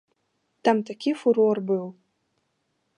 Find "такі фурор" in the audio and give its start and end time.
0.89-1.57